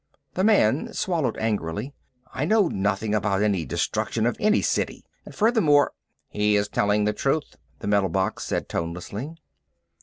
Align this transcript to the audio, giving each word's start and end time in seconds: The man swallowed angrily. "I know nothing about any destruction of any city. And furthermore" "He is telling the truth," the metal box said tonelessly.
The 0.33 0.43
man 0.43 0.93
swallowed 0.93 1.37
angrily. 1.37 1.93
"I 2.33 2.43
know 2.43 2.67
nothing 2.69 3.13
about 3.13 3.43
any 3.43 3.65
destruction 3.65 4.25
of 4.25 4.35
any 4.39 4.63
city. 4.63 5.05
And 5.27 5.35
furthermore" 5.35 5.91
"He 6.27 6.55
is 6.55 6.67
telling 6.67 7.03
the 7.05 7.13
truth," 7.13 7.55
the 7.77 7.87
metal 7.87 8.09
box 8.09 8.43
said 8.45 8.67
tonelessly. 8.67 9.35